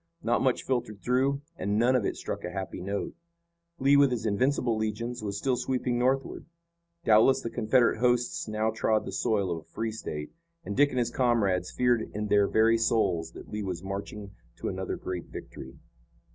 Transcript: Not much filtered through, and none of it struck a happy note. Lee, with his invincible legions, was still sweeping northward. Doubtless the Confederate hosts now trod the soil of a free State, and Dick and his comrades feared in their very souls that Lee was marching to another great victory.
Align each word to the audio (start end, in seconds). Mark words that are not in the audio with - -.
Not 0.23 0.41
much 0.41 0.63
filtered 0.63 1.03
through, 1.03 1.43
and 1.57 1.77
none 1.77 1.95
of 1.95 2.05
it 2.05 2.17
struck 2.17 2.43
a 2.43 2.49
happy 2.49 2.81
note. 2.81 3.13
Lee, 3.77 3.95
with 3.95 4.09
his 4.09 4.25
invincible 4.25 4.75
legions, 4.75 5.21
was 5.21 5.37
still 5.37 5.55
sweeping 5.55 5.99
northward. 5.99 6.47
Doubtless 7.05 7.41
the 7.41 7.51
Confederate 7.51 7.99
hosts 7.99 8.47
now 8.47 8.71
trod 8.71 9.05
the 9.05 9.11
soil 9.11 9.51
of 9.51 9.59
a 9.59 9.69
free 9.69 9.91
State, 9.91 10.31
and 10.65 10.75
Dick 10.75 10.89
and 10.89 10.97
his 10.97 11.11
comrades 11.11 11.69
feared 11.69 12.09
in 12.15 12.29
their 12.29 12.47
very 12.47 12.79
souls 12.79 13.33
that 13.33 13.49
Lee 13.49 13.61
was 13.61 13.83
marching 13.83 14.31
to 14.55 14.69
another 14.69 14.95
great 14.95 15.25
victory. 15.25 15.75